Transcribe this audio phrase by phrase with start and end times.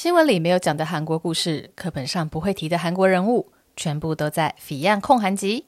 [0.00, 5.64] 新闻里没有讲的韩国故事，课本上不会提的韩国人物，全部都在《Fion 焢韩集》。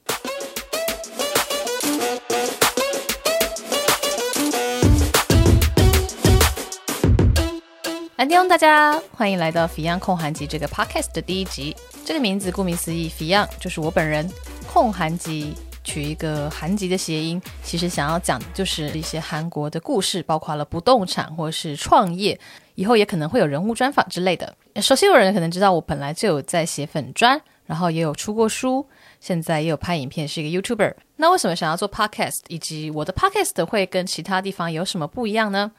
[8.15, 11.75] 安妞，大家欢迎来到《Fion 焢韩集》这个 podcast 的第一集。
[12.05, 14.31] 这个名字顾名思义，Fion 就是我本人，
[14.73, 15.53] 控韩集
[15.83, 22.39] 取一个韩籍的谐音，其实想要讲的就是一些韩国的故事，包括了不动产或是创业。
[22.81, 24.57] 以后也可能会有人物专访之类的。
[24.77, 28.87] 熟悉的人可能知道，我本来就有在写粉专，然后也有出过书，
[29.21, 30.95] 现在也有拍影片，是一个 YouTuber。
[31.17, 35.71] 那为什么想要做 Podcast，以及我的 Podcast 会跟其他地方有什么不一样呢？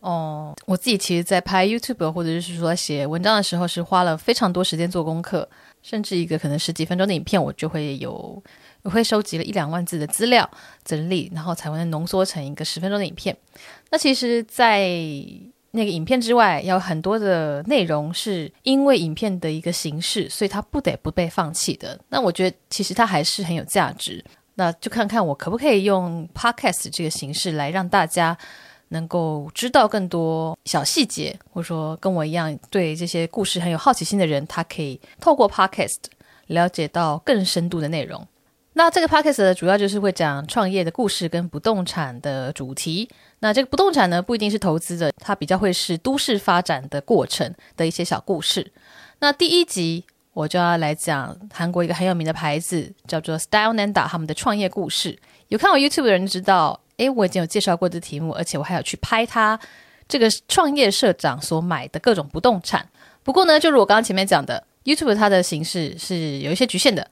[0.00, 5.48] 哦，我自己其实，在拍 YouTube 或者是说写文章的时候，是花了非常多时间做功课，
[5.82, 8.42] 甚至一个可能十几分钟的影片，我就会有，
[8.82, 10.48] 我会收集了一两万字的资料
[10.84, 13.34] 整理，然后才会浓缩成一个十分钟的影片。
[13.90, 14.88] 那其实，在
[15.72, 21.98] 那个影片之外，有很多的内容是因为影片的一个形式，所以它不得不被放弃的。
[22.08, 24.24] 那我觉得其实它还是很有价值。
[24.54, 28.36] 那就看看我可不可以用 Podcast 这个形式来让大家
[28.88, 35.98] 能够知道更多小细节，或者说跟我一样对这些故事很有好奇心的人，他可以透过 Podcast
[36.46, 38.26] 了解到更深度的内容。
[38.78, 43.10] 那这个 podcast 呢，主要就是会讲创业的故事跟不动产的主题。
[43.40, 48.70] 那这个不动产呢，不一定是投资的，它比较会是都市发展的过程的一些小故事。
[49.18, 55.18] 那第一集我就要来讲韩国一个很有名的牌子，叫做 Style Nanda 他们的创业故事。
[55.48, 59.58] 有看我 YouTube 的人知道，诶，我已经有介绍过这题目，而且我还有去拍他
[60.06, 62.88] 这个创业社长所买的各种不动产。
[63.24, 67.10] 不过呢，就如我刚刚前面讲的，YouTube 它的形式是有一些局限的。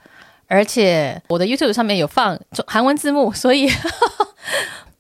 [0.49, 4.29] 而且我的 YouTube 上面有放中韩文字幕，所以呵 呵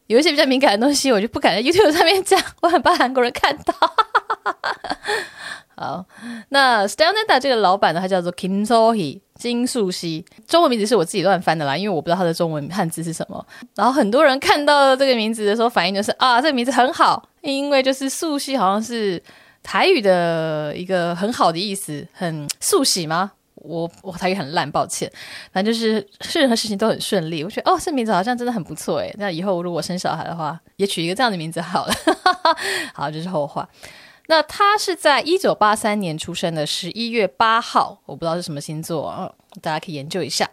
[0.06, 3.74] 有一些比较敏感的东西，我就不敢在 YouTube 上面讲，我很怕韩国人看到。
[5.78, 6.06] 好，
[6.48, 13.46] 那 Style Nanda 这个老板呢，他叫做 Kim So-hee 金素熙，中文名字是我自己乱翻的啦，因为我不知道他的中文汉字是什么。
[13.74, 19.22] 然后很多人看到这个名字的时候，反应就是啊，这个名字很好，因为就是素熙好像是
[19.62, 23.32] 台语的一个很好的意思，很素喜吗？
[23.66, 25.10] 我我他也很烂，抱歉。
[25.52, 27.42] 反正就是任何事情都很顺利。
[27.42, 29.12] 我觉得哦，这名字好像真的很不错哎。
[29.18, 31.94] 那以后如果生小孩的话，也取一个这样的名字好了。
[32.94, 33.68] 好，这是后话。
[34.28, 40.48] 那他是在一九八三年出生的，十一月八号，我不知道是什么星座哦，大家可以研究一下。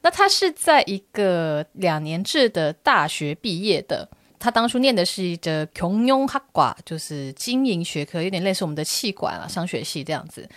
[0.00, 4.08] 那他是在一个两年制的大学毕业的。
[4.40, 10.48] 他当初念的是一个穷庸哈瓜，就是经营学科，有点类似我们的气管啊，商学系这样子。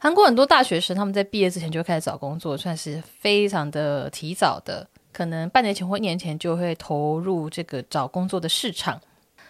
[0.00, 9.00] 韩国很多大学生，他们在毕业之前就开始找工作，算是非常的提早的，可能半年前或一年前就会投入这个找工作的市场。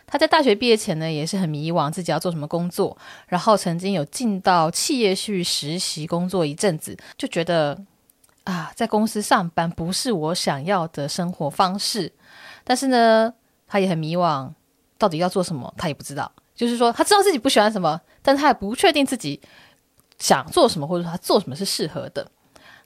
[0.07, 7.79] 他在大学毕业前呢，也是很迷惘自己要做什么工作，然后曾经有进到企业去实习工作一阵子，就觉得
[8.45, 12.11] 啊，在公司上班不是我想要的生活方式。
[12.65, 13.35] 但是呢，
[13.67, 14.51] 他也很迷惘，
[14.97, 16.33] 到底要做什么，他也不知道。
[16.55, 19.39] 就是说，他知道自己不喜欢什么，但他也不确定自己。
[20.19, 22.31] 想做什么，或者说他做什么是适合的。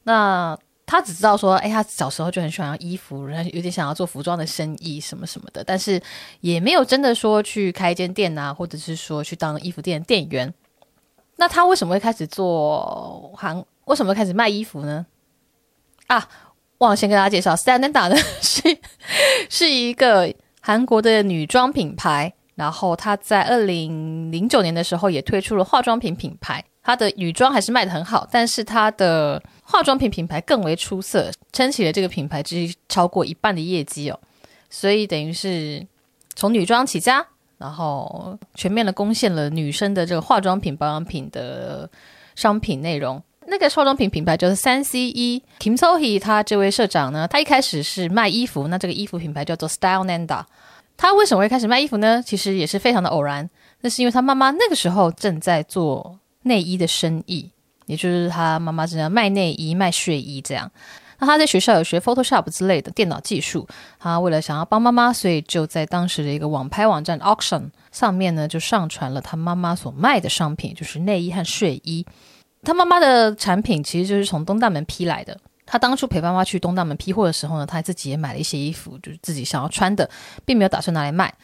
[0.05, 6.01] 那他只知道说，哎，他小时候就很喜欢衣服，然后有点想要做服装的生意什么什么的，但是
[6.41, 10.53] 也没有真的说去开一间店啊，或者是说去当衣服店的店员。
[11.37, 13.65] 那他为什么会开始做韩？
[13.87, 15.07] 为什么开始卖衣服呢？
[16.09, 16.29] 啊，
[16.79, 18.79] 忘了先跟大家介绍，Style Nanda 呢 是
[19.49, 26.65] 是一个韩国的女装品牌，然后他在二零零九年的时候也推出了化妆品品牌。
[26.85, 34.19] 它的女装还是卖得很好，但是它的化妆品品牌更为出色，撑起了这个品牌之超过一半的业绩哦。
[34.71, 35.85] 所以等于是
[36.35, 37.25] 从女装起家，
[37.59, 41.89] 然后全面的攻陷了女生的这个化妆品、保养品的
[42.35, 43.23] 商品内容。
[43.47, 50.45] 那个化妆品品牌就是三 C E Kim So-hee，他这位社长呢，他一开始是卖衣服，那这个衣服品牌叫做 Style Nanda。
[51.03, 52.23] 他为什么会开始卖衣服呢？
[52.25, 56.21] 其实也是非常的偶然，那是因为他妈妈那个时候正在做。
[56.45, 57.49] 内衣的生意，
[57.87, 60.69] 也就是他妈妈正在卖内衣、卖睡衣这样。
[61.21, 63.65] 那他在学校有学 Photoshop 之类的电脑技术，
[64.01, 72.05] 他为了想要帮妈妈，所以就在当时的一个网拍网站 Auction 上面呢，就上传了他妈妈所卖的商品，就是内衣和睡衣。
[72.65, 75.39] 他妈妈的产品其实就是从东大门批来的。
[75.65, 80.09] 他当初陪妈妈去东大门批货的时候呢，他自己也买了一些衣服，就是自己想要穿的，
[80.45, 81.35] 并没有打算拿来卖，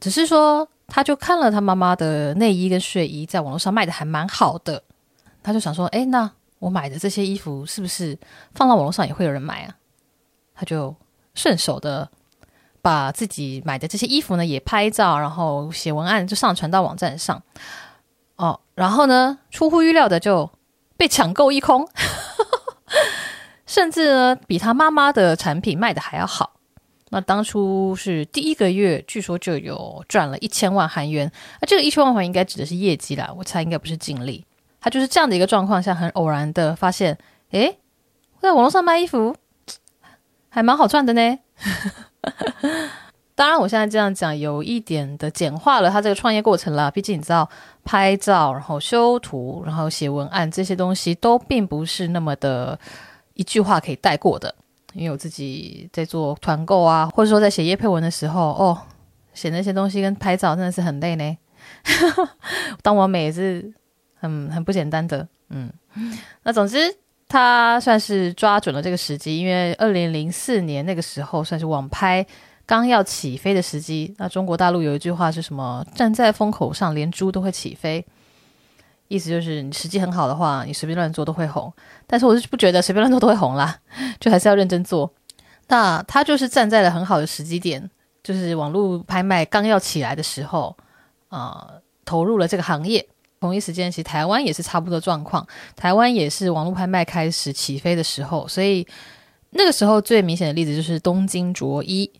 [0.00, 0.68] 只是说。
[0.90, 4.82] 他就看了他妈妈的内衣跟睡衣在网络上卖的还蛮好的，
[5.42, 8.18] 他就想说：“哎，那我买的这些衣服是不是
[8.54, 9.76] 放到网络上也会有人买啊？”
[10.56, 10.96] 他就
[11.34, 12.08] 顺手的
[12.80, 17.42] 把自己买的这些衣服呢也拍照，然后写文案就上传到网站上。
[18.36, 20.50] 哦，然后呢，出乎预料的就
[20.96, 21.86] 被抢购一空，
[23.68, 26.54] 甚至呢，比他妈妈的产品卖的还要好。
[27.10, 31.30] 那当初是第一个月，据说就有赚了一千万韩元。
[31.60, 34.44] 那这个一千万韩元应该指的是业绩啦，我猜应该不是净利。
[34.80, 37.16] 他就是这样的一个状况下，很偶然的发现，
[37.50, 37.78] 诶，
[38.40, 39.36] 在网络上卖衣服
[40.48, 41.38] 还蛮好赚的呢。
[43.34, 46.90] 当然，我现在这样讲有一点的简化了他这个创业过程啦。
[46.90, 47.48] 毕竟你知道，
[47.84, 52.78] 拍照、然后修图、然后写文案这些东西，都并不是那么的
[53.38, 54.52] 一句话可以带过的。
[54.94, 58.76] 因为我自己在做团购啊，或者说在写业配文的时候，哦，
[59.34, 61.36] 写那些东西跟拍照真的是很累呢。
[62.82, 63.70] 当网美也是
[64.14, 65.70] 很很不简单的，嗯。
[66.42, 66.78] 那总之，
[67.28, 72.26] 他算是抓准了这个时机，因为二零零四年那个时候算是网拍
[72.64, 74.14] 刚要起飞的时机。
[74.16, 75.86] 那中国大陆有一句话是什么？
[75.94, 78.04] 站在风口上，连猪都会起飞。
[79.08, 81.72] 意思就是你时机很好的话，你随便乱做都会红。
[82.06, 83.76] 但是我是不觉得随便乱做都会红啦，
[84.20, 85.12] 就还是要认真做。
[85.68, 87.90] 那他就是站在了很好的时机点，
[88.22, 90.76] 就是网络拍卖刚要起来的时候，
[91.28, 91.66] 啊、
[92.04, 93.06] 投入了这个行业。
[93.40, 95.46] 同一时间，其实台湾也是差不多状况，
[95.76, 98.48] 台湾也是网络拍卖开始起飞的时候。
[98.48, 98.84] 所以
[99.50, 102.10] 那个时候最明显的例子就是东京卓一。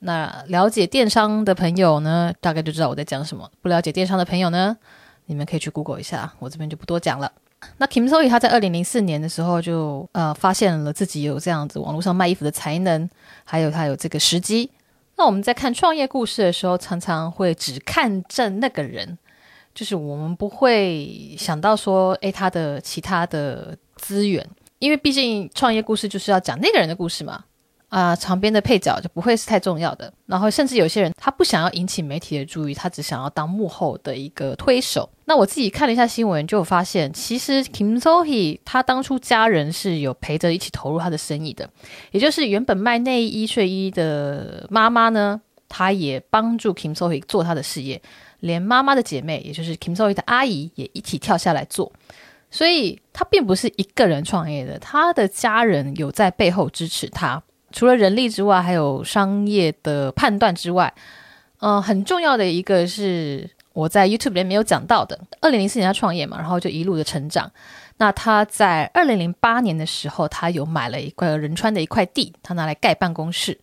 [0.00, 4.76] 那了解电商的朋友呢，大概就知道我在讲什么；不了解电商的朋友呢，
[5.26, 7.30] 你们可以去 Google 一下，我这边就不多讲了。
[7.78, 13.08] 那 Kim So-hee 他在二零零四年的时候就呃发现了自己有这样子网络上卖衣服的才能，
[13.44, 14.70] 还有他有这个时机。
[15.16, 19.16] 那我们在看创业故事的时候，常常会只看正那个人，
[19.74, 24.46] 就是我们不会想到说，诶，他的其他的资源，
[24.78, 27.44] 因为毕竟创业故事就是要讲那个人的故事嘛。
[27.88, 30.12] 啊、呃，旁边的配角就不会是太重要的。
[30.26, 35.08] 然后，甚至有些人他不想要引起媒体的注意，他只想要当幕后的一个推手。
[35.26, 41.68] 那我自己看了一下新闻，就发现，其实 Kim So-hee 他当初家人是有陪着一起投入他的生意的，
[42.10, 48.00] 也就是原本卖内衣睡衣的妈妈呢，她也帮助 Kim So-hee 做他的事业，
[48.40, 51.92] 连妈妈的姐妹，也就是 Kim So-hee 的阿姨，也一起跳下来做。
[52.50, 57.42] 所以，他并不是一个人创业的，他的家人有在背后支持他。
[57.72, 60.94] 除了人力之外，还有商业的判断之外，
[61.58, 65.20] 嗯、很重要的一个是我在 YouTube 里面没有讲到的。
[65.42, 67.52] 二零零四年他创业嘛，然后就一路的成长。
[67.98, 73.60] 那他在二零零八年的时候，他有买了一块仁川的一块地，他拿来盖办公室。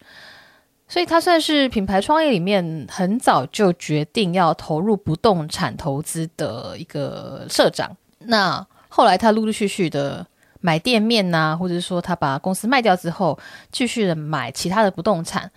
[0.88, 7.98] 所以他算是品牌创业里面很早就决定要投入不动产投资的一个社长。
[8.20, 10.28] 那后来他陆陆续续的。
[10.64, 13.40] 买店面呐、或者说他把公司卖掉之后，
[13.72, 15.50] 继续的买其他的不动产。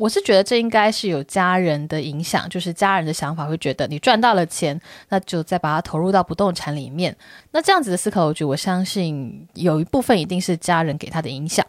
[0.00, 4.80] 我是觉得这应该是有家人的影响，就是家人的想法会觉得你赚到了钱，
[5.10, 7.14] 那就再把它投入到不动产里面。
[7.50, 11.66] 那这样子的思考，我觉得我相信有一部分一定是家人给他的影响。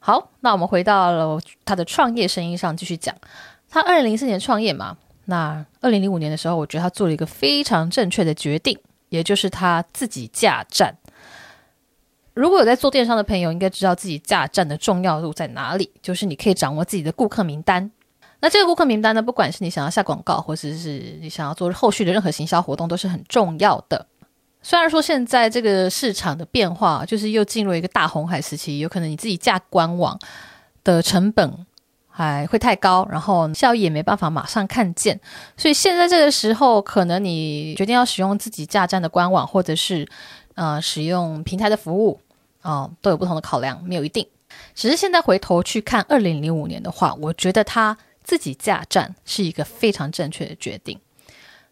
[0.00, 3.14] 好，那我们回到了他的创业生意上继续讲。
[3.70, 4.96] 他二零零四年创业嘛，
[5.26, 8.76] 那二零零五年的时候，我觉得他做了一个非常正确的决定，
[9.10, 10.92] 也就是他自己架站。
[12.34, 17.90] 如果有在做电商的朋友，应该知道自己架站的重要度在哪里，就是你可以掌握自己的顾客名单。
[18.40, 24.06] 那这个顾客名单呢，不管是你想要下广告，或者是你想要做后续的任何行销活动，都是很重要的。
[24.62, 30.18] 虽然说现在这个市场的变化，就是又进入一个大红海时期，有可能你自己架官网
[30.82, 31.66] 的成本
[32.08, 35.20] 还会太高，然后效益也没办法马上看见。
[35.56, 40.08] 所以现在这个时候，可能你决定要使用自己架站的官网，或者是。
[40.54, 42.20] 呃，使用平台的服务，
[42.60, 44.26] 啊、都有不同的考量，没有一定。
[44.74, 50.98] 只是现在回头去看二零零五年的话，我觉得他自己架站是一个非常正确的决定。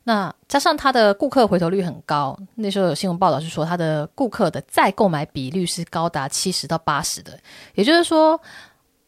[0.05, 7.39] 那加上他的顾客回头率很高，那时候有新闻报道是说他的顾客的再购买比率是高达七十到八十的，
[7.75, 8.41] 也就是说，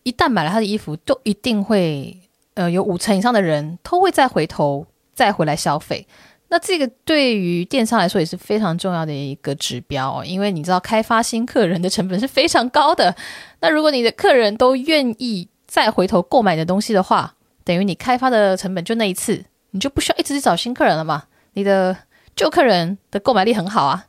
[0.03, 2.21] 一旦买了他的衣服，都一定会
[2.55, 6.07] 呃有五成以上的人都会再回头再回来消费。
[6.53, 13.17] 那这个对于电商来说也是非常重要的一个指标，因为你知道开发新客人的成本是非常高的。
[13.61, 17.33] 那如果你的客人都愿意再回头购买你的东西的话，
[17.65, 21.23] 等于你开发的成本就那一次，你就不需要一直去找新客人了嘛。
[21.55, 21.97] 你的
[22.37, 24.05] 旧客人的购买力很好啊，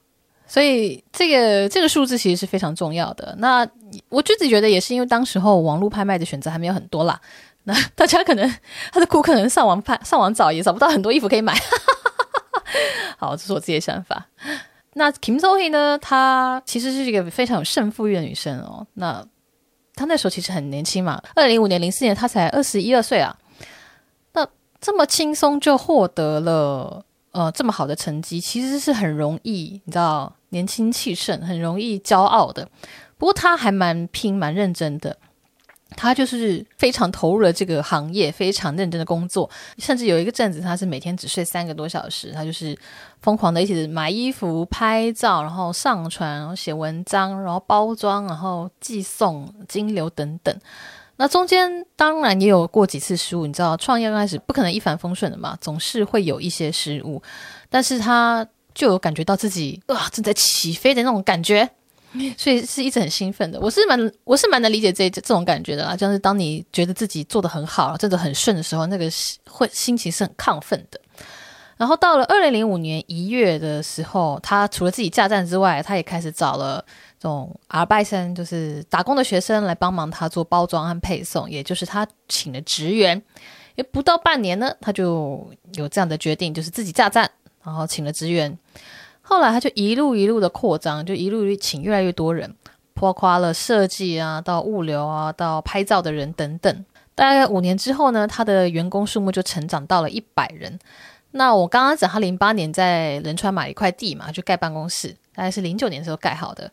[0.45, 3.33] 所以这个这个数字其实是非常重要的。
[3.37, 3.65] 那
[4.09, 7.21] 我自己觉得也是因为当时候网络拍卖的选择还没有很多啦，
[7.63, 8.53] 那大家可能
[8.91, 11.57] 他的顾客可能上网拍上网找也找不到很多衣服可以买。
[13.17, 14.27] 好，这是我自己的想法。
[14.93, 15.97] 那 Kim So-hee 呢？
[15.97, 18.85] 她其实是一个非常有胜负欲的女生哦。
[18.93, 19.25] 那
[19.95, 23.35] 她那时候其实很年轻嘛，二零零五年、零四年，她才二十一二岁啊。
[24.33, 24.47] 那
[24.79, 32.69] 这么轻松就获得了呃这么好的成绩，其实是很容易，你知道，年轻气盛，很容易骄傲的。
[33.17, 35.17] 不过她还蛮拼，蛮认真的。
[35.95, 42.31] 他就是非常投入了这个行业，非常认真的工作，甚至有一个阵子，他是每天只睡三个多小时。
[42.31, 42.77] 他就是
[43.21, 50.55] 疯狂的一起买衣服、拍照，然后上传，然后写文章，然后包装，然后寄送、金流等等。
[51.17, 57.21] 那中间当然也有过几次失误，你知道，创业刚开始不可能一帆风顺的嘛，总是会有一些失误。
[57.69, 61.69] 但是他就有感觉到自己啊正在起飞的那种感觉。
[62.37, 70.99] 所以是一直很兴奋的，我是蛮我是蛮能理解这这种感觉的啦，就是当你觉得自己做得很好，真的很顺的时候，那个心会心情是很亢奋的。
[71.75, 76.85] 然后到了二零零五年一月的时候，他除了自己架站之外，他也开始找了
[77.19, 83.21] 这种阿尔拜生，就是打工的学生来帮忙他做包装和配送，也就是他请了职员。
[83.75, 87.29] 也不到半年呢，他就有这样的决定，就是自己架站，
[87.63, 88.55] 然后请了职员。
[89.25, 92.53] 后来他就一路一路的扩张，就一路请越来越多人，
[92.93, 96.85] 包括了设计啊，到物流啊，到拍照的人等等。
[97.15, 100.77] 大概五年之后呢，他的员工数目就成长到了一百人。
[101.31, 106.69] 那我刚刚讲他零八年在仁川买一块地嘛，就盖办公室，大概是零九年的时候盖好的。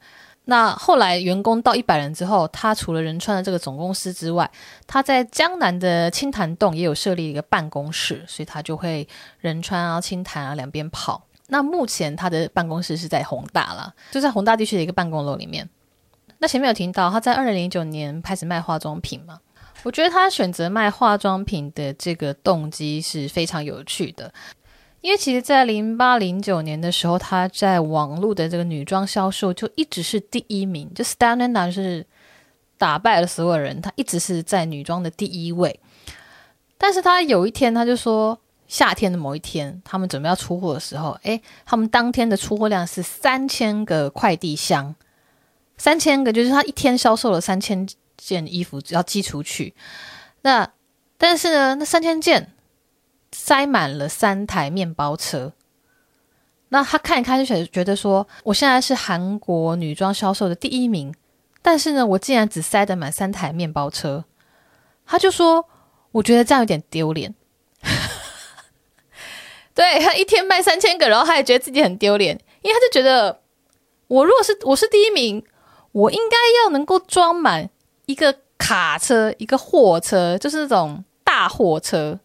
[0.46, 4.50] 那后来员工到一百人之后，他除了仁川的这个总公司之外，
[4.86, 9.06] 他在江南的青潭洞也有设立一个办公室，所以他就会
[9.38, 11.22] 仁川啊、青潭啊两边跑。
[11.50, 15.68] 那目前他的办公室是在宏大了，就在宏大地区的一个办公楼里面。
[16.38, 19.40] 那前面有提到他在二零零九年开始卖化妆品嘛？
[19.82, 24.32] 我觉得他选择卖化妆品的这个动机是非常有趣的，
[25.00, 32.06] 因为其实，在零八零九年的时候，他在网络的这个女装销售就一直是第一名，就 Styleneta 是
[32.78, 35.80] 打败了所有人，他一直是在女装的第一位。
[36.78, 38.38] 但是他有一天他就说。
[38.70, 44.94] 夏天的某一天，他们准备要出货的时候，诶，他们当天的出货量是三千个快递箱，
[45.76, 47.84] 三千个就是他一天销售了三千
[48.16, 49.74] 件衣服要寄出去。
[50.42, 50.70] 那
[51.18, 52.52] 但是呢，那三千件
[53.32, 55.52] 塞满了三台面包车。
[56.68, 61.12] 那他看一看就觉得说，我现在是韩国女装销售的第一名，
[61.60, 64.24] 但是呢，我竟然只塞得满三台面包车。
[65.04, 65.68] 他就说，
[66.12, 67.34] 我觉得这样有点丢脸。
[69.80, 73.40] 对，他一天卖三千个，然后他也觉得自己很丢脸，因为他就觉得，
[74.08, 75.42] 我如果是我是第一名，
[75.92, 77.70] 我应该要能够装满
[78.04, 82.20] 一个卡车、一个货车，就是那种大货车。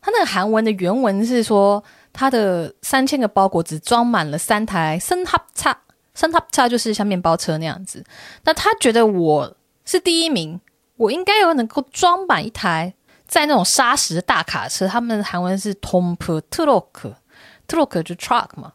[0.00, 5.76] 他那个韩文的原文是说，他的三千个包裹只装满了三台森哈叉，
[6.14, 8.04] 森哈叉就是像面包车那样子。
[8.44, 10.60] 那他觉得我是第一名，
[10.96, 12.94] 我应该要能够装满一台。
[13.32, 16.18] 在那种砂石大卡车，他们的韩文是 Tomp
[16.50, 18.74] Truck，Truck 就 truck 嘛，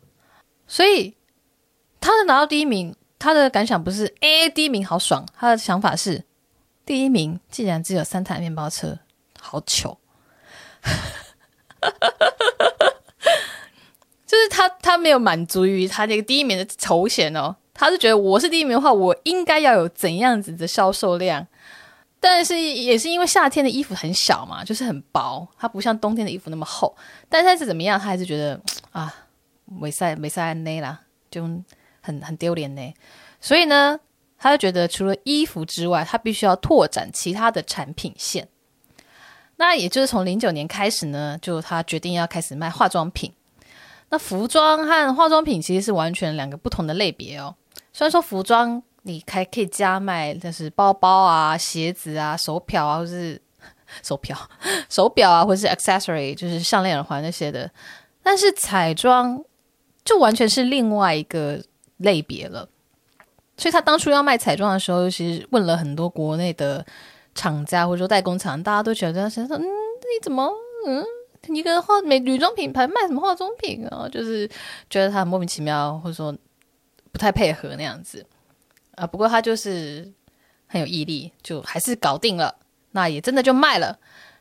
[0.65, 1.15] 所以
[2.01, 6.23] 他能拿到第一名，他的感想不是哎，第一名好爽，他的想法是
[6.87, 8.97] 第一名竟然只有三台面包车，
[9.39, 9.99] 好糗，
[14.25, 21.45] 就是他他没有满足于他那个第一名的头衔哦，他是觉得我是第一名的话，我应该要有怎样子的销售量。
[22.19, 26.95] 但是也是因为夏天的衣服很小嘛，就是很薄，它不像冬天的衣服那么厚。
[27.29, 28.59] 但是怎么样，他还是觉得
[28.91, 29.13] 啊，
[29.65, 31.43] 没赛没赛内啦，就
[32.01, 32.93] 很很丢脸呢。
[33.39, 33.99] 所以呢，
[34.37, 38.47] 他就觉得除了衣服之外，他必须要拓展其他的产品线。
[39.57, 43.31] 那也就是从零九年开始呢，就他决定要开始卖化妆品。
[44.09, 47.55] 那服装和化妆品其实是完全两个不同的类别哦。
[47.93, 48.81] 虽然说服装。
[49.03, 53.41] 你还可以加卖，就是包包啊、鞋子啊、手表啊，或是
[54.03, 54.37] 手表、
[54.89, 57.69] 手表啊，或是 accessory，就是项链、耳环那些的。
[58.21, 59.43] 但是彩妆
[60.03, 61.61] 就完全是另外一个
[61.97, 62.67] 类别了。
[63.55, 66.85] 所以他当初要卖彩妆的时候，其实问了很多国内的
[67.33, 70.47] 厂家或者说代工厂，大家都觉得说：“嗯，你怎么
[70.85, 71.03] 嗯，
[71.55, 74.47] 一个化美女装品牌卖什么化妆品啊？”就是
[74.89, 76.35] 觉得他很莫名其妙，或者说
[77.11, 78.23] 不太配合那样子。
[78.97, 80.11] 啊，不过他就是
[80.65, 82.55] 很有毅力，就还是搞定了，
[82.91, 83.99] 那也真的就卖了。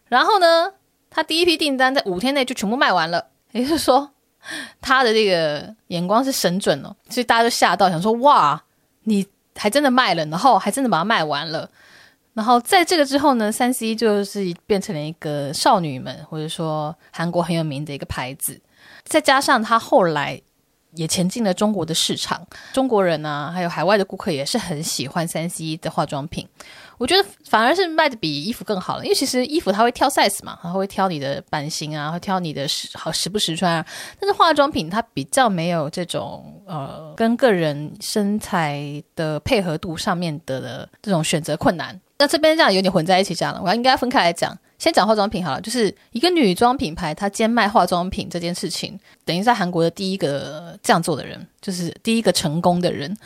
[0.08, 0.72] 然后呢，
[1.10, 4.10] 他第一批订单在五天内就全部卖完了，也就是说，
[4.80, 8.64] 他的这个眼光是神准哦，所以大家都吓到，想说哇，
[9.04, 11.70] 你还真的卖了，然后还真的把它卖完了。
[12.32, 18.58] 然后在这个之后呢三 C 就是变成了一个少女们或者说韩国很有名的一个牌子，
[19.04, 20.40] 再加上他后来。
[20.96, 22.44] 也前进了中国的市场。
[22.72, 26.48] 中国人啊，还有海外的顾客也是很喜欢三 C 的化妆品。
[26.98, 33.86] 我觉得反而是卖的比衣服更好了，因为其实衣服它会挑 size 嘛，它会挑你的版型啊，会挑你的时好时不时穿啊。
[34.18, 42.00] 但是化妆品它比较没有这种呃，跟个人身材的配合度上面的，这种选择困难。
[42.18, 44.56] 那这边这样有点混在一起讲了，我应该分开来讲。
[44.78, 53.16] 先讲化妆品好了，就是一个女装品牌，它兼卖化妆品这件事情，等于在韩国的第一个这样做的人，就是第一个成功的人。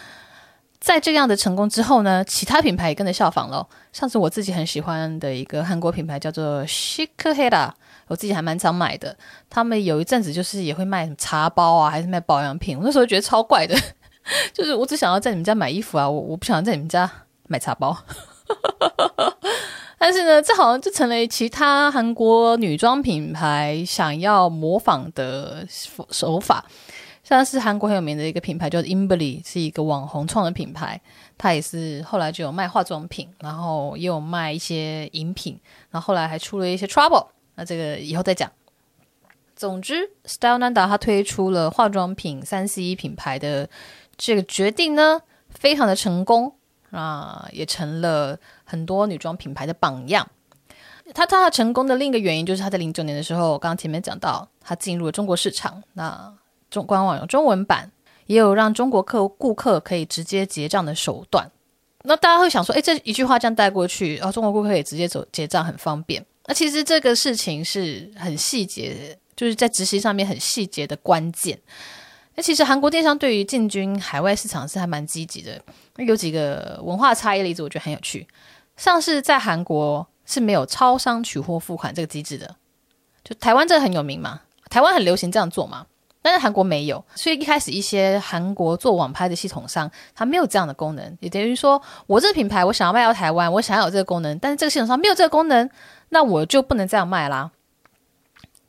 [0.78, 3.68] 在这样的成功之后呢，其他品牌也跟着效仿了。
[3.92, 7.70] 上次我自己很喜欢的一个韩国品牌叫做 Shikhera，
[8.06, 9.14] 我自己还蛮常买的。
[9.50, 12.78] 他们有一阵子就是也会卖什么茶包啊，还是卖保养品。
[12.78, 13.78] 我那时候觉得超怪的，
[14.54, 17.10] 就是我只想要在你们家买衣服啊，我我不想要在你们家
[17.46, 17.94] 买茶包。
[20.02, 25.66] 但是呢，这好像就成了其他韩国女装品牌想要模仿的
[26.10, 26.64] 手法。
[27.22, 30.98] 像是韩国很有名的一个品牌，叫 Inbly，是一个网红创的品牌。
[31.36, 37.26] 它也是后来就有卖化妆品，然后也有卖一些饮品，然后后来还出了一些 Trouble。
[37.56, 38.50] 那这个以后再讲。
[39.54, 43.68] 总之，Style Nanda 它推出了化妆品三 C 品牌的
[44.16, 46.54] 这个决定呢，非常的成功
[46.90, 50.28] 啊，也成了很多女装品牌的榜样。
[51.12, 55.82] 它它成功的另一个原因就是它在零九年的时候，我刚刚前面讲到，它进入了中国市场。
[55.94, 56.32] 那
[56.70, 57.90] 中官网有中文版，
[58.26, 61.50] 也有让中国客顾客可以直接结账的手段。
[62.02, 66.24] 那大家会想说，诶，这一句话这样带过去，然后中国顾客也直接走结账，很方便。
[66.46, 71.58] 那其实这个事情是很细节，就是在执行上面很细节的关键。
[72.34, 75.60] 那其实韩国电商对于进军海外市场是还蛮积极的。
[75.96, 78.26] 那有几个文化差异的例子，我觉得很有趣。
[78.76, 82.56] 像是在韩国是没有超商取货付款这个机制的，
[83.22, 85.86] 就台湾这个很有名嘛，台湾很流行这样做嘛。
[86.22, 95.68] 但是韩国没有，所以一开始一些韩国做网拍的系统商，它没有这样的功能，也等于说我这个品牌我想要卖到台湾，我想要有这个功能，但是这个系统商没有这个功能，
[96.10, 97.50] 那我就不能这样卖啦。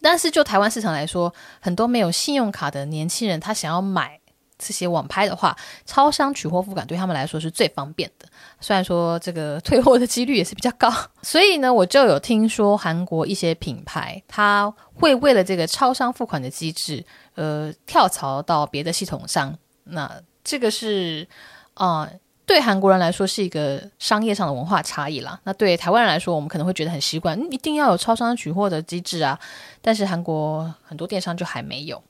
[0.02, 4.20] 但是就台湾市场来说，很多没有信用卡的年轻人，他想要买。
[4.64, 8.28] 这些网拍的话，超商取货付款对他们来说是最方便的。
[8.60, 10.88] 虽然说这个退货的几率也是比较高，
[11.24, 19.58] 所以呢，我就有听说韩国一些品牌，他会为了这个超商付款的机制，呃，跳槽到别的系统上。
[19.86, 21.28] 那这个是
[21.74, 22.08] 啊、
[22.52, 25.40] 对韩国人来说是一个商业上的文化差异啦。
[25.46, 29.40] 那对台湾人来说，我们可能会觉得很习惯，一定要有超商取货的机制啊。
[29.82, 32.04] 但是韩国很多电商就还没有。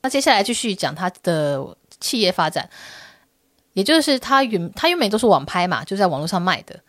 [0.00, 1.62] 那接下来继续讲他的
[2.00, 2.66] 企业发展，
[3.74, 6.80] 也就是他原他原本都是网拍嘛，就在网络上卖的，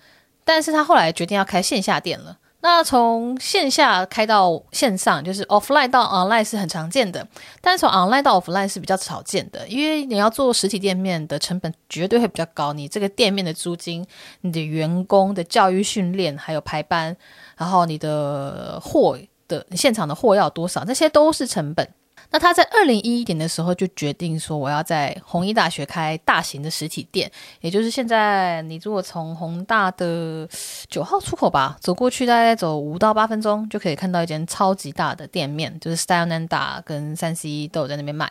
[0.45, 2.38] 但是他后来决定要开线下店了。
[2.60, 7.26] 那从线下开到线上，就是 offline 到 online 是很常见的，
[7.62, 14.06] 但是从 online 到 offline 是比较少见的，因为你要做实体店面的成本绝对会比较高，你这个店面的租金、
[14.41, 17.15] 你的员工的教育训练，还有排班，
[17.56, 19.17] 然后你的货
[19.48, 21.88] 的你现场的货要多少，这些都是成本。
[22.30, 30.48] 那他在二零一一年的时候就决定说，我要在弘益大学开大型的实体店，也就是现在你如果从弘大的
[30.90, 38.30] 九号出口吧走过去，大概走五到八分钟就可以看到一间超级大的店面，就是 Style Nanda 跟三 C 都有在那边卖。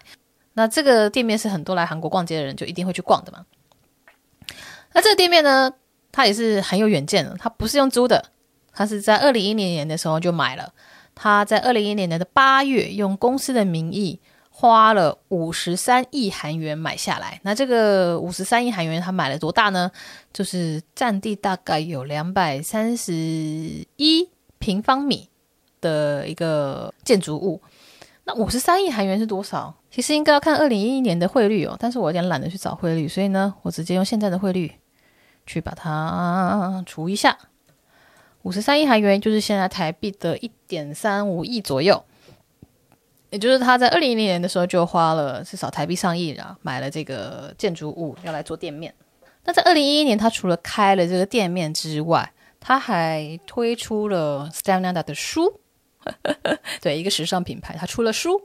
[0.52, 3.46] 那这个店面是很多来韩国逛街的人就一定会去逛的嘛。
[4.92, 5.72] 那这个店面呢，
[6.12, 8.24] 它也是很有远见的，它不是用租的，
[8.72, 10.72] 它是在二零一零年的时候就买了。
[11.16, 17.40] 他在二零一零年的八月，用公司的名义花了五十三亿韩元买下来。
[17.42, 19.90] 那这个五十三亿韩元，他买了多大呢？
[20.33, 23.14] 就是占地大概有两百三十
[23.96, 25.29] 一平方米
[25.81, 27.62] 的一个建筑物。
[28.24, 29.74] 那五十三亿韩元是多少？
[29.90, 34.70] 其实应该要看二零一一年的汇率哦，但是我有点懒得去找汇率，所以呢，我直接用现在的汇率
[35.46, 37.38] 去把它除一下。
[38.46, 42.04] 五十三亿韩元就是现在台币的一点三五亿左右，
[43.30, 48.94] 也就是他在二零一零年的时候就花了至少台币上亿啊，买了这个建筑物要来做店面。
[49.46, 55.59] 那在二零一一年，他除了开了这个店面之外，他还推出了 Stananda 的书，
[56.80, 58.42] 对，一个时尚品牌，他出了书，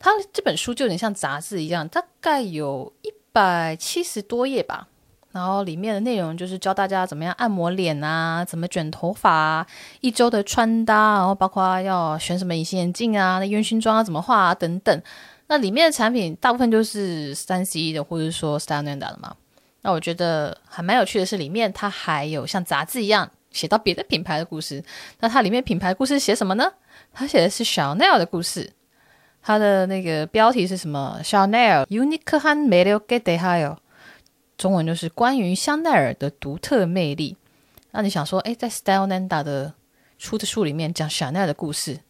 [0.00, 4.88] 他这本书就有点像杂志一样，大概有一百七十多页吧。
[5.34, 9.66] 然后里面的内容就是教大家怎么样按摩脸啊，怎么卷头发啊，
[10.00, 15.02] 一周的穿搭，然后包括要选什么隐形眼镜啊，那烟熏妆要怎么画啊等等。
[15.48, 19.34] 那里面的产品大部分就是三 C 的，或者说 Standard 的嘛。
[19.82, 24.82] 那我觉得还蛮有趣的是，里面它还有像杂志一样写到别的品牌的故事。
[25.18, 26.72] 那它里面品牌故事写什么呢？
[27.12, 28.70] 它写的是 Chanel 的故事。
[29.42, 33.76] 它的那个标题是什么？Chanel Unique 和 m e d i o c r e
[34.64, 37.36] 中文就是关于香奈儿的独特魅力。
[37.90, 39.74] 那你想说，哎，在 Stylenanda 的
[40.18, 42.00] 出的书里面讲香奈儿的故事，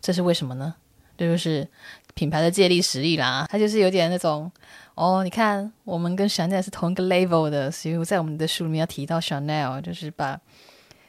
[0.00, 0.74] 这是为什么呢？
[1.16, 1.68] 这就是
[2.14, 3.46] 品牌的借力使力啦。
[3.48, 4.50] 它就是有点那种，
[4.96, 10.40] 哦，你看我们跟香奈儿是同一个 level 的，所以我在我们的书里面要提到香奈儿，就是把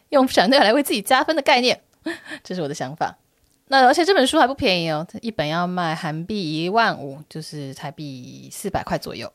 [0.10, 1.82] 用香奈儿来为自己加分的概念。
[2.44, 3.18] 这是我的想法。
[3.70, 9.34] 那而且这本书还不便宜哦，一本要卖韩币一万五，就是台币四百块左右。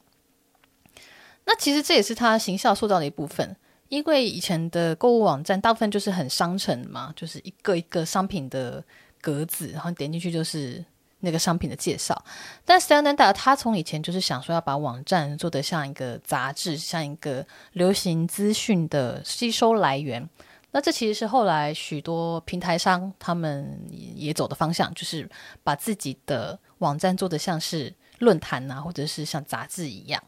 [1.44, 3.56] 那其实这也是他形象塑造的一部分，
[3.88, 8.82] 因为以前的购物网站大部分就是很商城嘛，就是一个一个商品的
[9.20, 10.84] 格子，然后点进去就是
[11.20, 12.24] 那个商品的介绍。
[12.64, 20.28] 但 Stylenanda 他从以前就是想说要把网站做得像一个杂志，像一个流行资讯的吸收来源。
[20.72, 23.76] 那这其实是后来许多平台商他们
[24.14, 25.28] 也走的方向，就是
[25.64, 30.22] 把自己的网站做得像是论坛啊，或者是像杂志一样，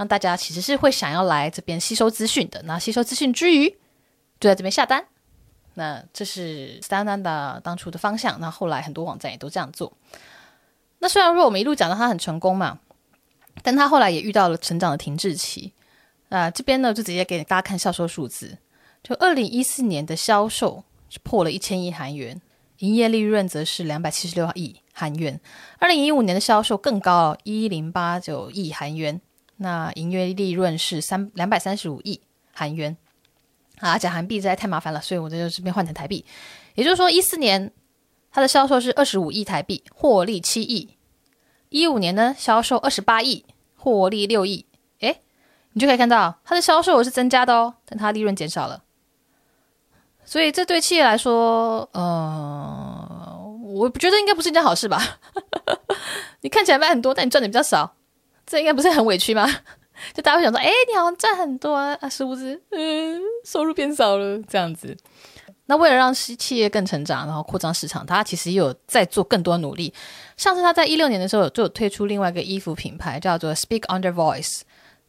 [0.00, 2.62] 让大家其实是会想要来这边吸收资讯的。
[2.62, 3.68] 那吸收资讯之余，
[4.40, 5.04] 就在这边下单。
[5.74, 8.40] 那这是 Stylenanda 当初的方向。
[8.40, 9.92] 那后来很多网站也都这样做。
[11.00, 12.80] 那虽然说我们一路讲到他很成功嘛，
[13.62, 15.74] 但他后来也遇到了成长的停滞期。
[16.28, 18.56] 那这边呢，就直接给大家看销售数字。
[19.02, 20.82] 就二零一四年的销售
[21.22, 22.40] 破了一千亿韩元，
[22.78, 25.38] 营业利润则是两百七十六亿韩元。
[25.78, 29.20] 二零一五年的销售更高，一零八九亿韩元，
[29.62, 32.20] 那营业利润是三两百三十五亿
[32.52, 32.96] 韩元。
[33.78, 36.24] 啊，讲韩币实在太麻烦了，所以我这就这边换成台币。
[36.74, 37.72] 也就是说，一四年
[38.30, 40.96] 它的销售是二十五亿台币，获利七亿；
[41.70, 43.44] 一五年呢，销售二十八亿，
[43.76, 44.66] 获利六亿。
[45.00, 45.22] 诶，
[45.72, 48.84] 你就可以看到它的销售额是增加的哦，但它利润减少了。
[50.26, 55.18] 所以这对企业来说，呃，我觉得应该不是一件好事吧？
[56.42, 57.96] 你看起来卖很多，但你赚的比较少，
[58.50, 59.48] 这应该不是很委屈吗？
[60.12, 64.96] 就大家会想说，哎，你好像赚很多啊，殊不知，嗯，收入变少了这样子。
[65.66, 69.94] 那为了让企企业更成长，然后扩张市场，他其实也有在做更多努力。
[70.36, 74.62] 上次他在一六年的时候，就有推出另外一个衣服品牌，叫做 Speak Under Voice。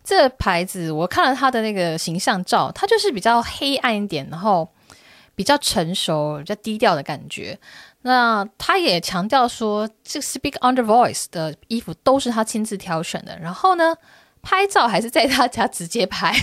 [0.04, 4.70] 这牌子我看了他的那个形象照，它就是比较黑暗一点，然后。
[5.34, 7.58] 比较成熟、比较低调的感觉。
[8.04, 13.38] 那他也强调说，这个 Speak Under Voice 的衣服都是他亲自挑选的。
[13.40, 13.96] 然后呢，
[14.42, 16.34] 拍照还是在他家直接拍。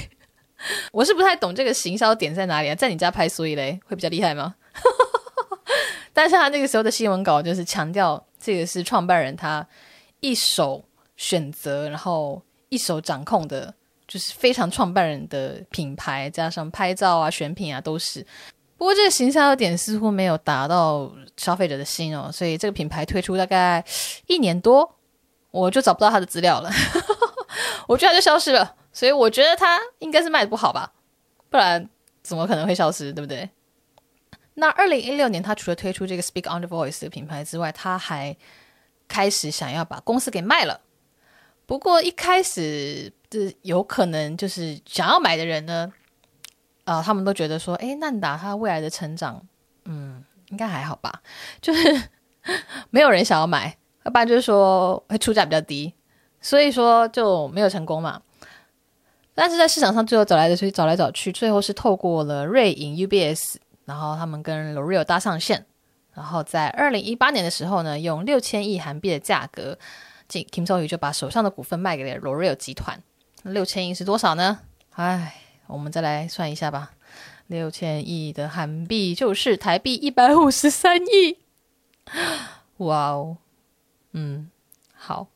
[0.93, 2.75] 我是不太懂这个行销点在哪里啊？
[2.75, 4.55] 在你家拍，所以嘞会比较厉害吗？
[6.15, 9.67] 但是他那个时候的新闻稿就是强调，这个是创办人他
[10.21, 10.85] 一手
[11.17, 13.75] 选择，然后一手掌控的，
[14.07, 18.25] 就是非常创办人的品牌，加上拍照啊、选品啊都是。
[18.79, 23.85] 不过这个行销点似乎没有达到消费者的心哦，所以这个品牌推出大概
[24.29, 24.97] 一年多，
[25.51, 26.71] 我就找不到它的资料了，
[27.89, 28.77] 我觉得它就消失了。
[28.93, 30.93] 所以我觉得它应该是卖的不好吧，
[31.51, 31.89] 不然
[32.23, 33.51] 怎么可能会消失，对不对？
[34.55, 38.37] 那二零一六年，他除了推出这个 Speak Under Voice 的品牌之外，他还
[39.09, 40.81] 开始想要把公司给卖了。
[41.67, 45.93] 不过一开始的有可能就是想要买的人呢。
[46.91, 49.43] 啊、他们都觉得说，哎，难达他未来的成长，
[49.85, 51.21] 嗯，应该还好吧？
[51.61, 52.09] 就是
[52.89, 55.93] 没有人想要买，要不然就是说会出价比较低，
[56.41, 58.23] 所以说就没有成功嘛。
[59.35, 65.67] 但是在市场上最后找来的，所以找来找去，最后是透过了瑞银 UBS，然后他们跟 L'Oreal 搭上线，
[66.15, 69.79] 然后在二零一八年的时候呢，用六千亿韩币的价格，
[70.27, 73.03] 金 Kim So-eui 就把手上的股份卖给了 L'Oreal 集团。
[73.43, 74.61] 六千亿是多少呢？
[74.95, 75.43] 唉。
[75.69, 76.93] 我们再来算一下吧，
[77.47, 81.39] 六千亿的韩币就是台币一百五十三亿，
[82.79, 83.37] 哇哦，
[84.13, 84.51] 嗯，
[84.95, 85.29] 好。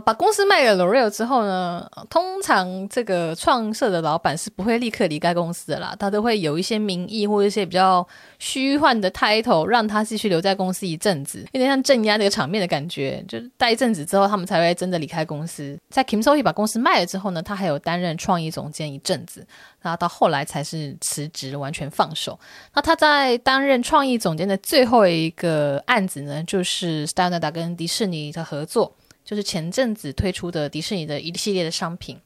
[0.00, 8.04] 把公司卖给 L'Oreal 之后呢，通常这个创设的老板是不会立刻离开公司的啦，他都会有一些名义或一些比较
[8.40, 13.24] 虚幻的 title，让他继续留在公司一阵子，有点像镇压这个场面的感觉。
[13.28, 15.78] 就待一阵子之后，他们才会真的离开公司。
[15.90, 19.46] 在 Kim So-eui 把公司卖了之后呢，他还有担任创意总监一阵子，
[19.80, 22.36] 然后到后来才是辞职，完全放手。
[22.74, 28.92] 那他在担任创意总监的最后一个案子呢，就是 Stylenanda 跟迪士尼的合作。
[29.24, 32.20] 就是前阵子推出的迪士尼的一系列的商品，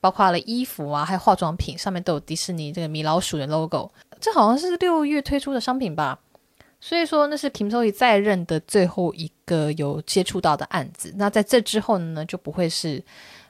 [0.00, 3.90] 包括了衣服啊，还有化妆品，上面都有迪士尼这个米老鼠的 logo。
[4.18, 6.18] 这好像是六月推出的商品吧？
[6.80, 11.12] 所以说那是 Kim Soo 在任的最后一个有接触到的案子。
[11.16, 13.02] 那在这之后呢，就不会是，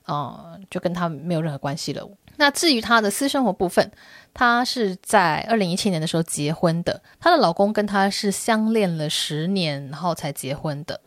[0.07, 2.09] 呃，就跟他没有任何关系了。
[2.37, 3.91] 那至于她的私生活部分，
[4.35, 11.01] 她是在二零一七年的时候结婚的，她的老公跟她是相恋了十年，然后才结婚的。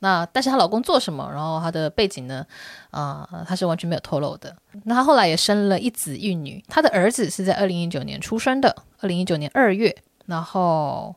[0.00, 2.44] 那但是她老公做什么，然后她的背景呢？
[2.90, 4.56] 啊、她是完全没有透露的。
[4.84, 9.94] 那她后来也生了一子一女，她的儿子是在二零一九年出生的，二零一九年二月，
[10.26, 11.14] 然后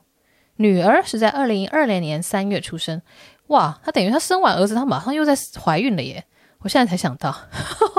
[0.57, 3.01] 女儿是在二零二零年三月出生。
[3.47, 6.25] 哇，她等于她生完儿子，她马上又在怀孕了耶！
[6.59, 7.35] 我现在才想到。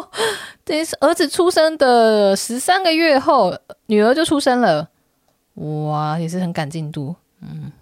[0.64, 3.54] 等于是儿子出生的十三个月后，
[3.86, 4.88] 女儿就出生了，
[5.54, 7.72] 哇，也是很赶进度，嗯。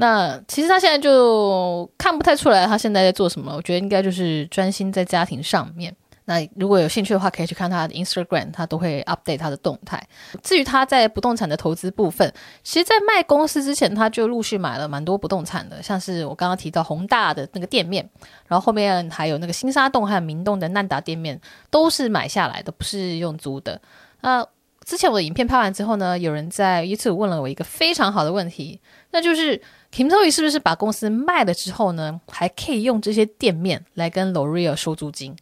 [0.00, 3.54] 那其实他现在就看不太出来，他现在在做什么。
[3.54, 5.94] 我觉得应该就是专心在家庭上面。
[6.24, 10.00] 那如果有兴趣的话，可以去看他的 Instagram，他都会 update 他的动态。
[10.42, 12.32] 至于他在不动产的投资部分，
[12.62, 18.08] 其实，在卖公司之前，他就陆续买了蛮多不动产的，像是我刚刚提到宏大的那个店面，
[18.46, 23.80] 然后后面还有那个新沙洞和明洞的难达店面，都是买下来的，不是用租的。
[24.20, 24.46] 那
[24.84, 28.80] 之前我的影片拍完之后呢，有人在 YouTube 问了我一个非常好的问题，
[29.12, 29.60] 那就是
[29.92, 35.36] Kim So-hee 是不是把公司卖了之后呢，还可以用这些店面来跟 L'Oreal 收租金？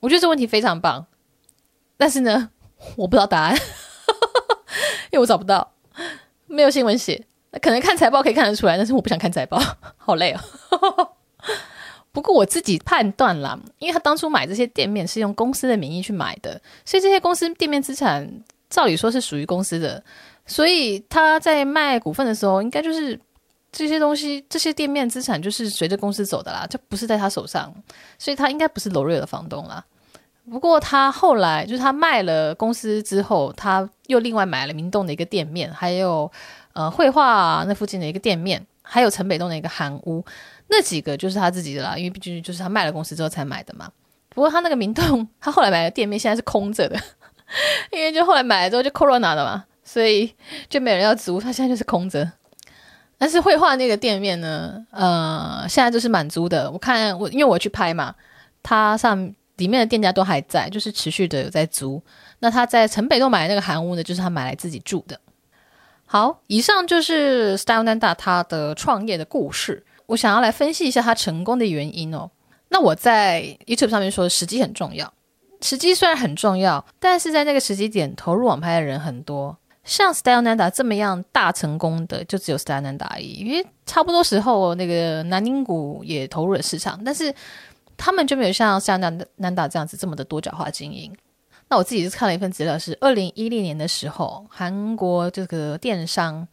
[0.00, 1.06] 我觉得这问题非常棒，
[1.96, 2.50] 但是呢，
[2.96, 3.56] 我不知道答案，
[5.10, 5.72] 因为我找不到，
[6.46, 7.26] 没有新闻写。
[7.62, 9.62] 可能看财报可以看得出来，但是我不想看财报，
[9.96, 11.14] 好累哦。
[12.14, 18.30] 不过我自己判断啦，因为他当初买这些店面是用公司的名义去买的，所以这些公司店面资产
[18.70, 20.02] 照理说是属于公司的，
[20.46, 23.18] 所以他在卖股份的时候，应该就是
[23.72, 27.74] 这些东西，这些店面资产就是随着公司走的啦，就不是在他手上，
[28.16, 29.84] 所以他应该不是罗瑞的房东啦。
[30.48, 36.30] 不过他后来就是他卖了公司之后，他又另外买了明洞的一个店面，还有
[36.74, 40.22] 呃绘画那附近的一个店面，还有城北洞的一个韩屋，
[40.74, 43.90] 那几个就是他自己的啦，因为毕竟就是他卖了公司之后才买的嘛。
[44.28, 47.00] 不过他那个明洞，他后来买的店面现在是空着的，
[47.92, 50.34] 因为就后来买了之后就 Corona 了嘛，所以
[50.68, 52.32] 就没人要租，他现在就是空着。
[53.16, 56.70] 但是绘画那个店面呢，呃，现在就是满租的。
[56.70, 58.14] 我看我因为我去拍嘛，
[58.62, 59.34] 他上。
[59.58, 62.02] 里面的店家都还在，就是持续的有在租。
[62.40, 65.16] 那他在城北洞买的那个韩屋呢，就是他买来自己住的。
[66.06, 69.86] 好，以上就是 Style Nanda 他的创业的故事。
[70.06, 72.30] 我想要来分析一下他成功的原因哦。
[72.68, 75.12] 那我在 YouTube 上面说，时机很重要。
[75.60, 79.56] 时机虽然很重要，但是在那个时机点投入网拍的人很多。
[79.84, 83.32] 像 Style Nanda 这么样大成功的，就只有 Style Nanda 而已。
[83.34, 87.34] 因为差不多时候，那个南宁谷也投入了市场，但是。
[87.96, 91.16] 他们就没有像像南南达这样子这么的多角化经营。
[91.68, 96.44] 那我自己是看了一份资料，是二零一零年的时候，韩国这个电商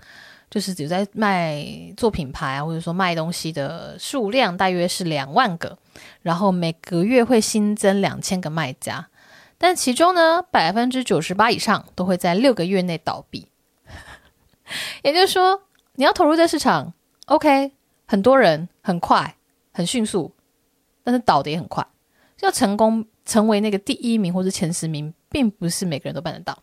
[0.52, 1.66] 就是有在卖
[1.98, 5.76] 做品牌啊，或者说卖东西的数量大约是两万个，
[6.22, 9.08] 然后每个月会新增两千个卖家，
[9.58, 13.48] 但其中呢，百分之九十八以上都会在六个月内倒闭。
[15.02, 15.64] 也就是说，
[15.96, 16.94] 你要投入在市场
[17.28, 17.72] ，OK，
[18.06, 19.38] 很多人很快
[19.72, 20.34] 很迅速。
[21.04, 21.84] 但是倒的也很快，
[22.42, 26.60] 要成功成为那个第一名或者前十名，并不是每个人都办得到。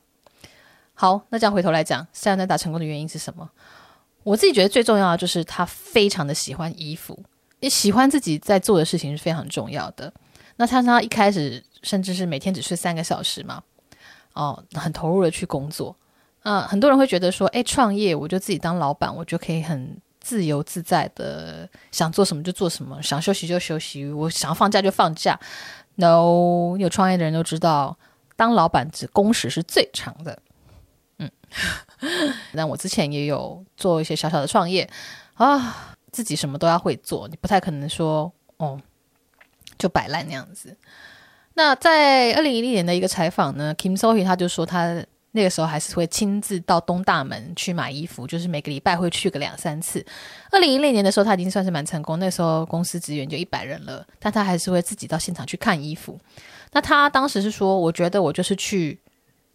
[0.94, 3.50] 好，那这样回头来讲，Style Nanda 成功的原因是什么？
[4.22, 7.18] 我自己觉得最重要的就是他非常的喜欢衣服，
[7.60, 10.12] 也喜欢自己在做的事情是非常重要的。
[10.56, 13.62] 那他他一开始甚至是每天只睡三个小时嘛，
[14.34, 15.96] 哦，很投入的去工作。
[16.42, 19.96] 嗯、呃，很多人会觉得说，哎，创业我就自己当老板，我就可以很。
[20.20, 25.38] 自由自在的，想做什么就做什么，想休息就休息，我想放假就放假。
[25.94, 27.96] No，有创业的人都知道，
[28.36, 30.38] 当老板只工时是最长的。
[32.54, 34.88] 但我之前也有做一些小小的创业
[35.34, 38.80] 啊，自己什么都要会做，你不太可能说哦
[39.78, 40.76] 就摆烂那样子。
[41.54, 45.04] 那在二零一零年的一个采访呢，Kim So-hee 他就说他。
[45.32, 50.04] 那个时候还是会亲自到东大门去买衣服，就是每个礼拜会去个两三次。
[50.50, 52.18] 二零一零年的时候，他已经算是蛮成功。
[52.18, 56.18] 那时候公司职员就一百人了，但他还是会自己到现场去看衣服。
[56.72, 58.98] 那他当时是说：“我觉得我就是去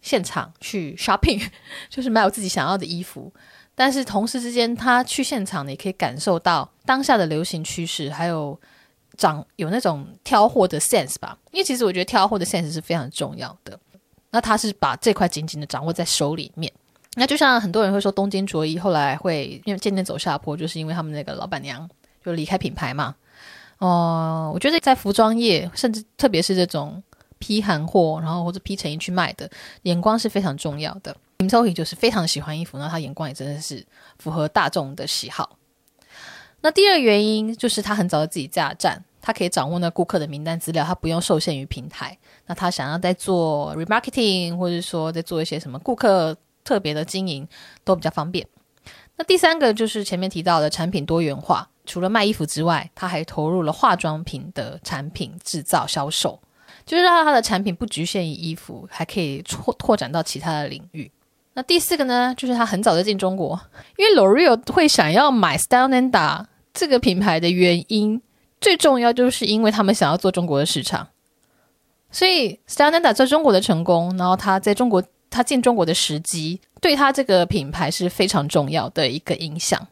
[0.04, 1.42] 现场去 shopping，
[1.88, 3.32] 就是买我自己想要的衣服。
[3.74, 8.60] 但是同时之间，他去现场，你可以感受到当下的流行趋势，还有
[9.16, 11.36] 长有那种挑货的 sense 吧。
[11.50, 13.76] 因为其实我觉得挑货的 sense 是非常重要的。”
[14.30, 16.70] 那他是把这块紧紧的掌握在手里面。
[17.14, 21.88] 那就像很多人会说，东京着衣后来会因为渐渐走下坡，就是因为他们那个老板娘
[22.24, 23.14] 就离开品牌嘛。
[23.78, 27.02] 哦、我觉得在服装业，甚至特别是这种
[27.44, 29.50] 批韩货，然后或者批成衣去卖的，
[29.82, 31.14] 眼光是非常重要的。
[31.38, 33.84] Kim So-hee 就是非常喜欢衣服，那他眼光也真的是
[34.18, 35.58] 符合大众的喜好。
[36.62, 39.04] 那第二个原因就是他很早就自己架站。
[39.26, 42.14] 他可以掌握那顾客的名单资料，他不用受限于平台。
[42.46, 47.48] 那他想要在做 remarketing，或者说在做一些什么顾客特别的经营，
[47.84, 48.46] 都比较方便。
[49.16, 56.38] 那第三个就是前面提到的产品多元化，除了卖衣服之外，他还投入了化妆品的产品制造销售，
[56.86, 61.10] 就是让他的产品不局限于衣服，还可以拓拓展到其他的领域。
[61.54, 63.60] 那第四个呢，就是他很早就进中国，
[63.96, 68.20] 因为 L'Oreal 会想要买 Stylenanda 这个品牌的原因，
[68.60, 71.06] 最重要就是因为他们想要做中国的市场，
[72.10, 79.86] 所以 Stylenanda 在中国的成功，然后他在中国他进中国的时机，对他这个品牌是非常重要的一个影响，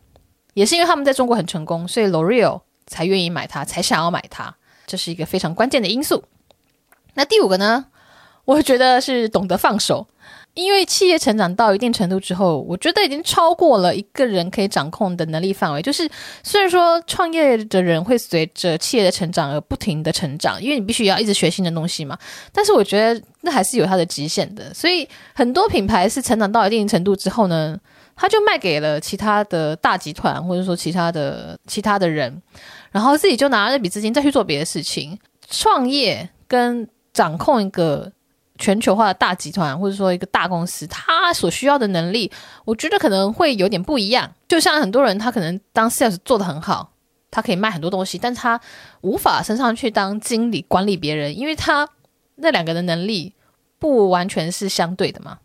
[0.54, 4.52] 也是因为他们在中国很成功，所以 L'Oreal 才愿意买它，才想要买它，
[4.86, 6.24] 这是一个非常关键的因素。
[7.14, 7.86] 那第五个呢，
[8.44, 10.06] 我觉得是懂得放手。
[10.54, 15.80] 因为企业成长到一定程度之后，我觉得已经超过了一个人可以掌控的能力范围。
[15.80, 16.06] 就是
[16.42, 22.18] 虽然说创业的人会随着企业的成长而不停的成长，因为你必须要一直学新的东西嘛。
[22.52, 24.74] 但是我觉得那还是有它的极限的。
[24.74, 27.74] 所以很多品牌是成长到一定程度之后呢，
[28.14, 32.42] 他就卖给了其他的大集团，或者说其他的其他的人，
[32.90, 35.18] 然后自己就拿了那笔资金再去做别的事情。
[35.48, 38.12] 创业跟掌控一个。
[38.58, 42.30] 全球化的大集团，或者说一个大公司，他所需要的能力，
[42.64, 44.30] 我觉得可能会有点不一样。
[44.46, 46.92] 就像很多人，他可能当 sales 做得很好，
[47.28, 48.60] 他可以卖很多东西，但他
[49.00, 51.88] 无法升上去当经理管理别人，因为他
[52.36, 53.34] 那两个的能力
[53.80, 55.38] 不完全是相对的嘛。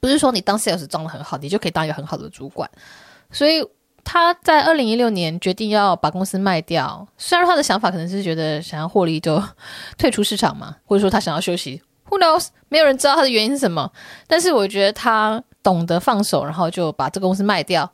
[0.00, 2.68] 不是说你当 sales 装得很好，你就可以当一个很好的主管。
[3.30, 3.66] 所以
[4.08, 9.42] 他在二零一六年决定要把公司卖掉，虽然他的想法可能是觉得想要获利就
[9.98, 11.82] 退出市场嘛，或者说他想要休息。
[12.08, 12.50] Who knows？
[12.68, 13.90] 没有人知道他的原因是什么。
[14.28, 17.92] 但是我觉得他懂得放手，然后就把这个公司卖掉，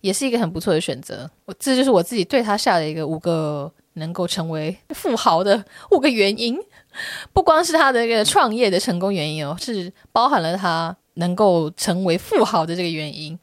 [0.00, 1.30] 也是一个很不错的选择。
[1.44, 6.58] 我这就是我自己对他下的一个五个能够成为富豪的五个原因。
[7.32, 13.38] 不光是他的一个创业的成功原因哦，是包含了他能够成为富豪的这个原因。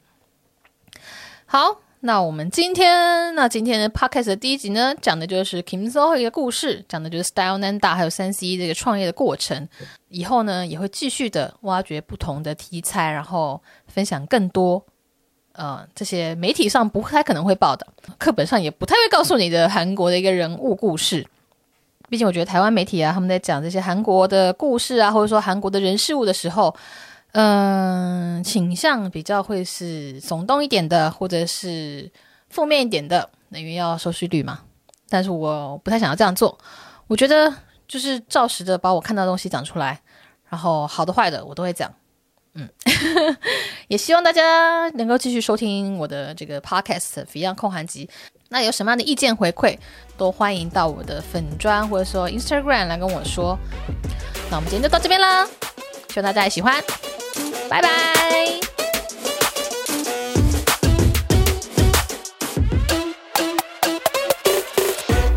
[1.46, 1.80] 好。
[2.02, 9.68] 那我们今天，那今天的 podcast 的第一集呢，讲的就是 Kim So 一个故事，讲的就是 Stylenanda 还有三 C 这个创业的过程。
[10.08, 14.82] 以后呢，也会继续的挖掘不同的题材，然后分享更多，
[15.52, 17.86] 呃，这些媒体上不太可能会报的，
[18.16, 21.26] 课本上也不太会告诉你的韩国的一个人物故事。
[22.08, 26.74] 毕竟我觉得台湾媒体啊，他们在讲这些韩国的故事啊，或者说韩国的人事物的时候。
[27.32, 32.10] 嗯，倾向比较会是耸动一点的，或者是
[32.48, 34.60] 负面一点的，因为要收视率嘛。
[35.08, 36.58] 但是我不太想要这样做，
[37.06, 37.52] 我觉得
[37.88, 40.00] 就是照实的把我看到的东西讲出来，
[40.48, 41.92] 然后好的坏的我都会讲。
[42.54, 42.68] 嗯，
[43.86, 48.06] 也希望大家能够继续收听我的这个 podcast《Fion 焢韩集》。
[48.48, 49.78] 那有什么样的意见回馈，
[50.16, 53.56] 都欢迎到我的粉砖或者说 Instagram 来跟我说。
[54.50, 55.46] 那我们今天就到这边啦，
[56.10, 56.82] 希望大家喜欢。
[57.68, 58.79] 拜拜。